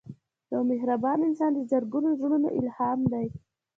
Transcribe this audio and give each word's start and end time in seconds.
یو 0.53 0.61
مهربان 0.71 1.19
انسان 1.27 1.51
د 1.55 1.59
زرګونو 1.71 2.09
زړونو 2.19 2.47
الهام 2.59 2.99
دی 3.11 3.27